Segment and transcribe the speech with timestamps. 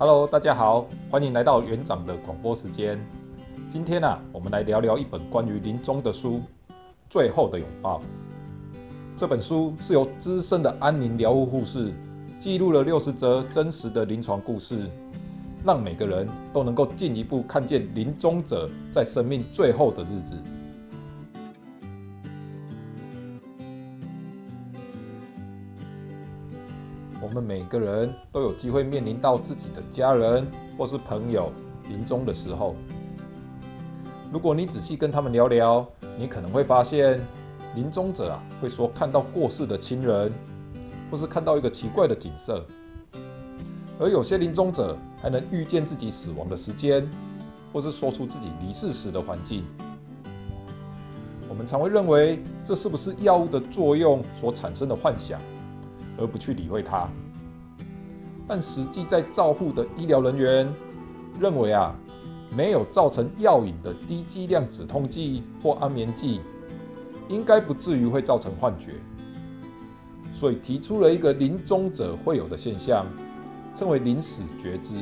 [0.00, 3.04] Hello，大家好，欢迎来到园长的广播时间。
[3.68, 6.34] 今天啊，我们来聊聊一本关于临终的书
[7.10, 7.98] 《最后的拥抱》。
[9.16, 11.92] 这本书是由资深的安宁疗护护士
[12.38, 14.88] 记录了六十则真实的临床故事，
[15.64, 20.36] 让每个人都能够进一步看见临终者在生命最后的日子。
[27.28, 30.46] 我们每个人都有机会面临到自己的家人
[30.78, 31.52] 或是朋友
[31.90, 32.74] 临终的时候。
[34.32, 35.86] 如果你仔细跟他们聊聊，
[36.16, 37.20] 你可能会发现，
[37.74, 40.32] 临终者啊会说看到过世的亲人，
[41.10, 42.64] 或是看到一个奇怪的景色。
[44.00, 47.06] 而有些临终者还能预见自己死亡的时间，
[47.74, 49.64] 或是说出自己离世时的环境。
[51.46, 55.38] 我们常会认为这是不是药物的作用所产生的幻想？
[56.18, 57.08] 而不去理会它，
[58.46, 60.68] 但实际在照护的医疗人员
[61.40, 61.94] 认为啊，
[62.56, 66.40] 没有造成药瘾的低剂量止痛剂或安眠剂，
[67.28, 68.94] 应该不至于会造成幻觉，
[70.34, 73.06] 所以提出了一个临终者会有的现象，
[73.78, 74.94] 称为临死觉知。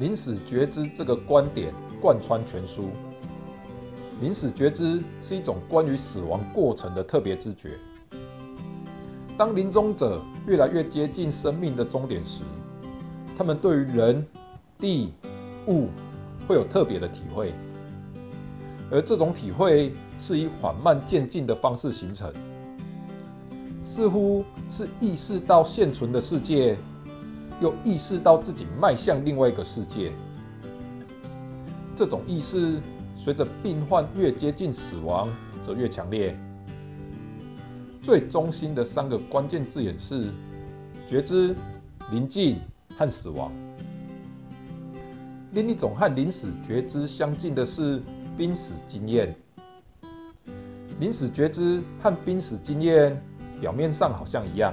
[0.00, 2.88] 临死觉知这个观点贯穿全书。
[4.22, 7.78] 临死觉知是一种关于死亡过程的特别知觉。
[9.40, 12.42] 当临终者越来越接近生命的终点时，
[13.38, 14.22] 他们对于人、
[14.78, 15.14] 地、
[15.66, 15.88] 物
[16.46, 17.54] 会有特别的体会，
[18.90, 22.30] 而这种体会是以缓慢渐进的方式形成，
[23.82, 26.76] 似乎是意识到现存的世界，
[27.62, 30.12] 又意识到自己迈向另外一个世界。
[31.96, 32.78] 这种意识
[33.16, 35.30] 随着病患越接近死亡，
[35.62, 36.38] 则越强烈。
[38.02, 40.30] 最中心的三个关键字眼是
[41.08, 41.54] 觉知、
[42.10, 42.56] 临近
[42.96, 43.52] 和死亡。
[45.52, 48.00] 另一种和临死觉知相近的是
[48.38, 49.34] 濒死经验。
[50.98, 53.20] 临死觉知和濒死经验
[53.60, 54.72] 表面上好像一样，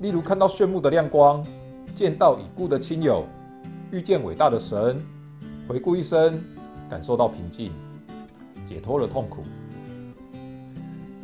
[0.00, 1.44] 例如看到炫目的亮光，
[1.94, 3.24] 见到已故的亲友，
[3.90, 5.00] 遇见伟大的神，
[5.68, 6.40] 回顾一生，
[6.88, 7.70] 感受到平静，
[8.68, 9.42] 解脱了痛苦。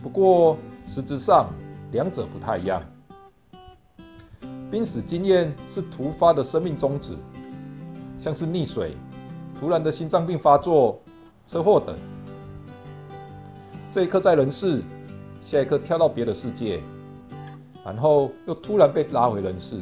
[0.02, 0.58] 不过，
[0.88, 1.48] 实质上
[1.92, 2.82] 两者不太一样。
[4.70, 7.16] 濒死经验是突发的生命终止，
[8.18, 8.96] 像是溺水、
[9.58, 11.00] 突然的心脏病发作、
[11.46, 11.94] 车祸等。
[13.90, 14.82] 这一刻在人世，
[15.44, 16.80] 下一刻跳到别的世界，
[17.84, 19.78] 然后又突然被拉回人世。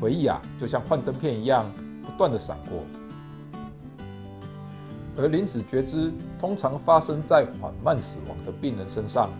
[0.00, 1.70] 回忆啊，就像幻灯片一样，
[2.02, 2.80] 不断的闪过。
[5.16, 9.30] 而临死觉知通常发生在缓慢死亡的病人身上，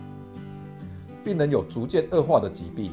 [1.23, 2.91] 病人有逐渐恶化的疾病。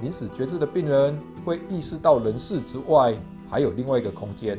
[0.00, 3.14] 临死觉知的病人会意识到人世之外
[3.48, 4.58] 还有另外一个空间，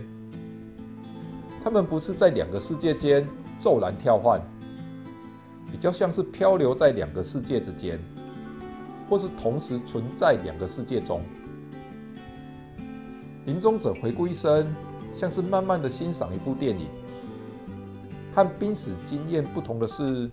[1.63, 3.27] 他们不是在两个世界间
[3.59, 4.39] 骤然跳换，
[5.71, 7.99] 比较像是漂流在两个世界之间，
[9.09, 11.21] 或是同时存在两个世界中。
[13.45, 14.71] 临终者回顾一生。
[15.17, 16.87] 像是慢慢的欣赏一部电影，
[18.33, 20.29] 和濒死经验不同的是，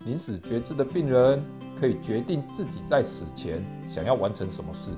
[0.00, 1.42] 临死觉知的病人
[1.80, 4.90] 可以决定自己在死前想要完成什么事。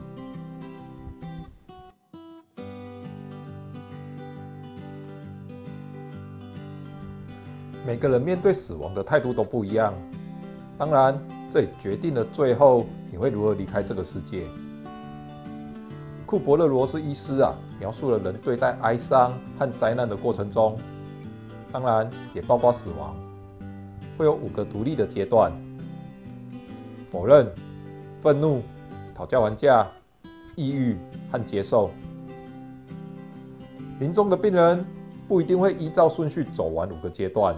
[7.87, 9.95] 每个人面对死亡的态度都不一样，
[10.77, 11.19] 当然，
[11.53, 14.47] 这也决定了最后你会如何离开这个世界。
[16.29, 20.77] 库柏勒罗斯医师啊，描述了人对待哀伤和灾难的过程中，
[21.73, 23.17] 当然也包括死亡，
[24.19, 25.51] 会有五个独立的阶段：
[27.11, 27.51] 否认、
[28.21, 28.61] 愤怒、
[29.15, 29.87] 讨价还价、
[30.55, 30.99] 抑郁
[31.33, 31.91] 和接受。
[33.99, 34.85] 临终的病人
[35.27, 37.57] 不一定会依照顺序走完五个阶段，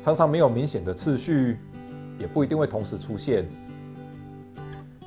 [0.00, 1.58] 常常没有明显的次序，
[2.18, 3.46] 也不一定会同时出现，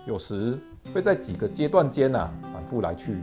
[0.05, 0.59] 有时，
[0.93, 3.17] 会在几个阶段间啊反复来去，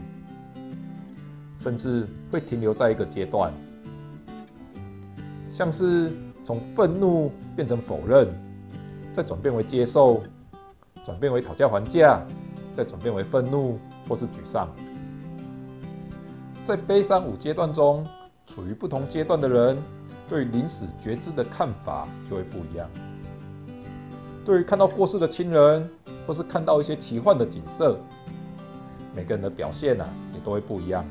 [1.57, 3.53] 甚至会停留在一个阶段，
[5.51, 6.11] 像是
[6.43, 8.27] 从愤怒变成否认，
[9.13, 10.23] 再转变为接受，
[11.05, 12.21] 转变为讨价还价，
[12.73, 13.77] 再转变为愤怒
[14.07, 14.67] 或是沮丧。
[16.65, 18.05] 在悲伤五阶段中，
[18.47, 19.77] 处于不同阶段的人，
[20.29, 22.89] 对于临死觉知的看法就会不一样。
[24.45, 25.87] 对于看到过世的亲人，
[26.29, 27.97] 或是看到一些奇幻的景色，
[29.15, 31.03] 每个人的表现啊也都会不一样。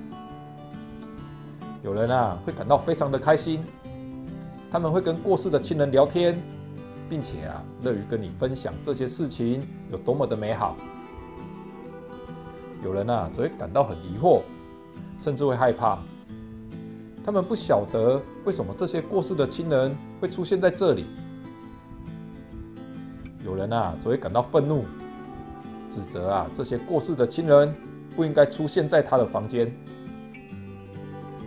[1.83, 3.65] 有人啊会感到非常的开心，
[4.71, 6.41] 他们会跟过世的亲人聊天，
[7.11, 9.61] 并且啊，乐于跟你分享这些事情
[9.91, 10.77] 有多么的美好。
[12.85, 14.43] 有人啊，则会感到很疑惑，
[15.19, 15.99] 甚至会害怕。
[17.27, 21.07] 他们不晓得为什么这些过世的亲人会出现在这里。
[23.45, 24.85] 有人啊，则会感到愤怒，
[25.99, 27.75] 指责啊，这些过世的亲人
[28.15, 29.73] 不应该出现在他的房间。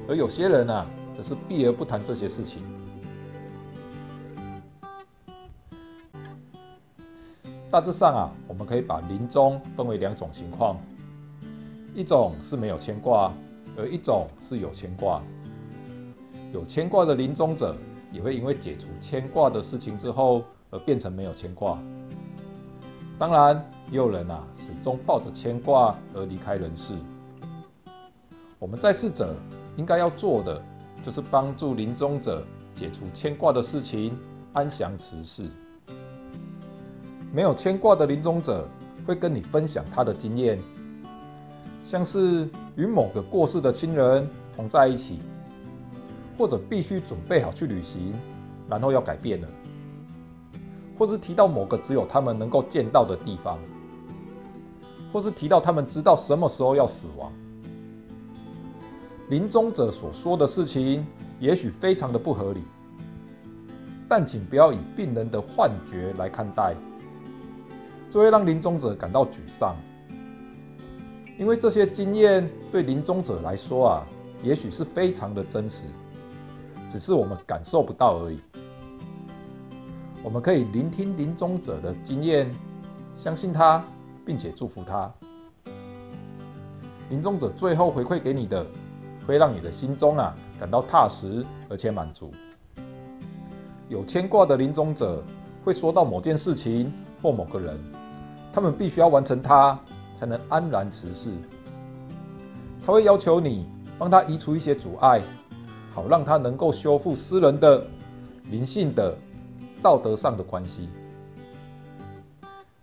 [0.10, 2.62] 而有些人啊，则是避而不谈这些事情。
[7.72, 10.76] 大致上啊，我们可以把临终分为两种情况。
[11.96, 13.32] 一种是没有牵挂，
[13.78, 15.22] 而一种是有牵挂。
[16.52, 17.74] 有牵挂的临终者
[18.12, 21.80] 也会因为解除牵挂的事情之后而变成没有牵挂。
[23.18, 26.94] 当然，有人啊始终抱着牵挂而离开人世。
[28.58, 29.36] 我们在世者
[29.76, 30.64] 应该要做的
[31.04, 32.42] 就是帮助临终者
[32.74, 34.18] 解除牵挂的事情，
[34.54, 35.50] 安详辞世。
[37.34, 38.66] 没有牵挂的临终者
[39.06, 40.58] 会跟你分享他的经验。
[41.84, 42.48] 像是
[42.78, 45.20] 与某个过世的亲人同在一起，
[46.38, 48.14] 或者必须准备好去旅行，
[48.70, 49.48] 然后要改变了，
[50.98, 53.60] 或是提到某个只有他们能够见到的地方，
[55.12, 57.32] 或是提到他们知道什么时候要死亡。
[59.30, 61.06] 临终者所说的事情
[61.40, 62.62] 也许非常的不合理，
[64.10, 66.76] 但请不要以病人的幻觉来看待，
[68.10, 69.76] 这会让临终者感到沮丧。
[71.40, 74.08] 因为这些经验对临终者来说啊，
[74.44, 75.84] 也许是非常的真实，
[76.90, 78.40] 只是我们感受不到而已。
[80.24, 82.54] 我们可以聆听临终者的经验，
[83.18, 83.84] 相信他，
[84.26, 85.12] 并且祝福他。
[87.10, 88.66] 临终者最后回馈给你的，
[89.28, 92.32] 会让你的心中啊感到踏实而且满足。
[93.90, 95.24] 有牵挂的临终者
[95.64, 97.78] 会说到某件事情或某个人，
[98.54, 99.80] 他们必须要完成它。
[100.22, 101.32] 才能安然辞世。
[102.86, 103.66] 他会要求你
[103.98, 105.20] 帮他移除一些阻碍，
[105.92, 107.84] 好让他能够修复私人的、
[108.52, 109.18] 灵性的、
[109.82, 110.90] 道德上的关系。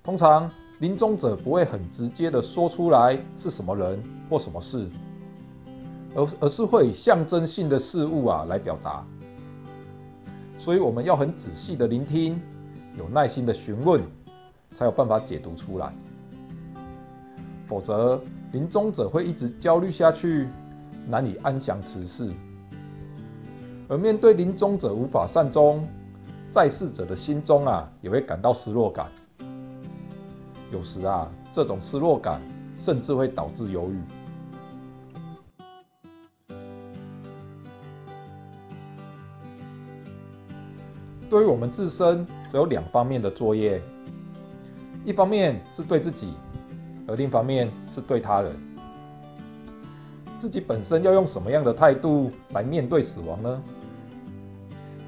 [0.02, 4.88] 通常临终者不会很直接的说出来是什么人或什么事，
[6.14, 9.04] 而而是会以象征性的事物啊来表达。
[10.56, 12.40] 所以我们要很仔细的聆听，
[12.96, 14.00] 有耐心的询问，
[14.74, 15.92] 才有办法解读出来。
[17.66, 18.20] 否则，
[18.52, 20.48] 临终者会一直焦虑下去，
[21.06, 22.30] 难以安详辞世。
[23.88, 25.86] 而面对临终者无法善终，
[26.50, 29.06] 在世者的心中啊，也会感到失落感。
[30.70, 32.40] 有时啊，这种失落感
[32.76, 34.00] 甚至会导致忧郁。
[41.30, 43.82] 对于我们自身，只有两方面的作业，
[45.04, 46.32] 一方面是对自己。
[47.06, 48.54] 而另一方面是对他人，
[50.38, 53.62] 自己本身要用什么样的态度来面对死亡呢？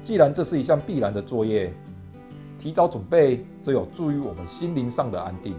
[0.03, 1.71] 既然这是一项必然的作业，
[2.61, 5.55] 提早准备则有助于我们心灵上的安定。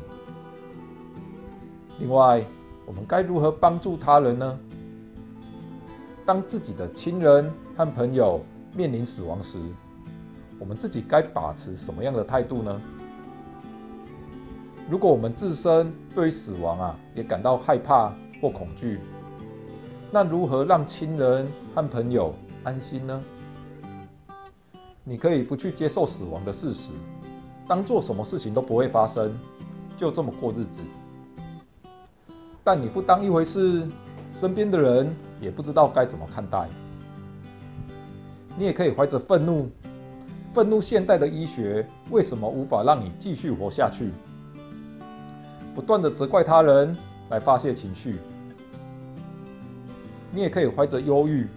[1.99, 2.45] 另外，
[2.87, 4.59] 我们该如何帮助他人呢？
[6.25, 8.41] 当自己的亲人和朋友
[8.73, 9.59] 面临死亡时，
[10.61, 12.81] 我们自己该把持什么样的态度呢？
[14.89, 19.01] 如果我们自身对于死亡啊也感到害怕或恐惧，
[20.13, 22.33] 那如何让亲人和朋友
[22.63, 23.21] 安心呢？
[25.05, 26.91] 你可以不去接受死亡的事实，
[27.67, 29.37] 当做什么事情都不会发生，
[29.97, 30.81] 就这么过日子。
[32.63, 33.85] 但你不当一回事，
[34.33, 36.69] 身边的人也不知道该怎么看待。
[38.57, 39.69] 你也可以怀着愤怒，
[40.55, 44.13] 愤怒现代的医学为什么无法让你继续活下去？
[45.75, 46.97] 不断的责怪他人
[47.31, 48.21] 来发泄情绪，
[50.31, 51.49] 你也可以怀着忧郁，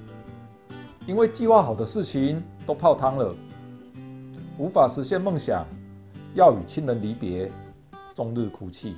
[1.05, 3.35] 因为计划好的事情都泡汤了，
[4.57, 5.65] 无法实现梦想，
[6.33, 7.51] 要与亲人离别，
[8.13, 8.95] 终日哭泣。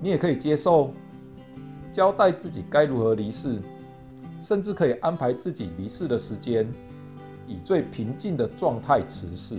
[0.00, 0.92] 你也可以接受，
[1.92, 3.60] 交代自己该如何离世，
[4.42, 6.66] 甚至可以安排自己离世的时间，
[7.46, 9.58] 以最平静的状态辞世。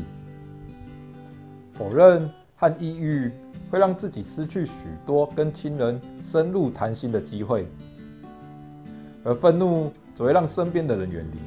[1.74, 3.32] 否认和抑郁。
[3.72, 4.74] 会让自己失去许
[5.08, 7.68] 多跟亲人深入谈心的机会，
[9.24, 11.40] 而愤怒只会让身边的人远离。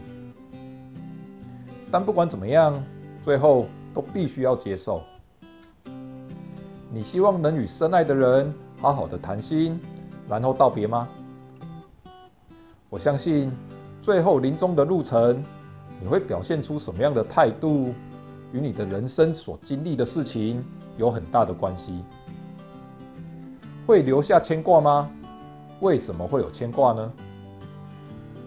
[1.90, 2.82] 但不管怎么样，
[3.24, 5.02] 最后都必须要接受。
[6.90, 9.78] 你希望能与深爱的人好好的谈心，
[10.28, 11.08] 然后道别吗？
[12.90, 13.52] 我相信，
[14.02, 15.42] 最后临终的路程，
[16.00, 17.92] 你会表现出什么样的态度，
[18.52, 20.64] 与你的人生所经历的事情
[20.96, 22.02] 有很大的关系。
[23.86, 25.10] 会留下牵挂吗？
[25.80, 27.12] 为什么会有牵挂呢？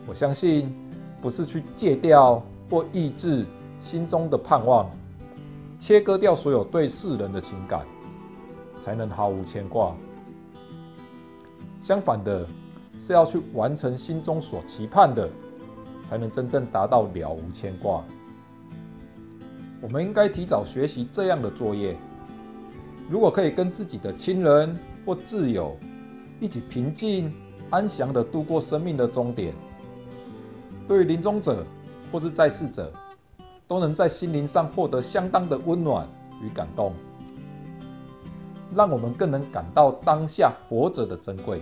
[0.07, 0.75] 我相信，
[1.21, 3.45] 不是去戒掉或抑制
[3.81, 4.89] 心中的盼望，
[5.77, 7.85] 切割掉所有对世人的情感，
[8.81, 9.93] 才能毫无牵挂。
[11.81, 12.47] 相反的，
[12.97, 15.29] 是要去完成心中所期盼的，
[16.07, 18.01] 才能真正达到了无牵挂。
[19.81, 21.97] 我们应该提早学习这样的作业。
[23.09, 25.75] 如果可以跟自己的亲人或挚友
[26.39, 27.33] 一起平静
[27.69, 29.53] 安详地度过生命的终点，
[30.87, 31.65] 对于临终者
[32.11, 32.91] 或是在世者，
[33.67, 36.07] 都能在心灵上获得相当的温暖
[36.41, 36.93] 与感动，
[38.75, 41.61] 让我们更能感到当下活着的珍贵。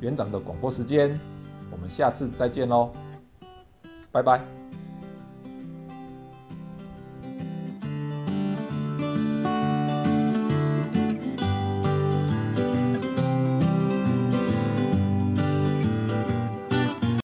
[0.00, 1.18] 园长的广播时间，
[1.70, 2.90] 我们下次再见喽，
[4.10, 4.59] 拜拜。